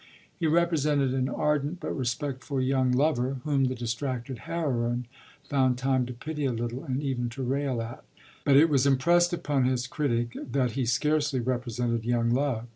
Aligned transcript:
He 0.35 0.47
represented 0.47 1.13
an 1.13 1.29
ardent 1.29 1.79
but 1.79 1.95
respectful 1.95 2.59
young 2.59 2.91
lover 2.91 3.39
whom 3.43 3.65
the 3.65 3.75
distracted 3.75 4.39
heroine 4.49 5.05
found 5.47 5.77
time 5.77 6.07
to 6.07 6.13
pity 6.13 6.43
a 6.45 6.51
little 6.51 6.83
and 6.83 7.03
even 7.03 7.29
to 7.29 7.43
rail 7.43 7.79
at; 7.83 8.03
but 8.43 8.57
it 8.57 8.67
was 8.67 8.87
impressed 8.87 9.31
upon 9.31 9.65
his 9.65 9.85
critic 9.85 10.35
that 10.53 10.71
he 10.71 10.85
scarcely 10.87 11.39
represented 11.39 12.03
young 12.03 12.31
love. 12.31 12.65